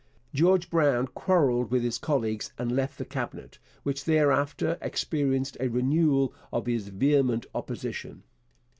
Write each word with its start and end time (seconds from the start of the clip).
George 0.33 0.67
Brown 0.71 1.05
quarrelled 1.05 1.69
with 1.69 1.83
his 1.83 1.99
colleagues 1.99 2.51
and 2.57 2.71
left 2.71 2.97
the 2.97 3.05
Cabinet, 3.05 3.59
which 3.83 4.05
thereafter 4.05 4.79
experienced 4.81 5.57
a 5.59 5.67
renewal 5.67 6.33
of 6.51 6.65
his 6.65 6.87
vehement 6.87 7.45
opposition. 7.53 8.23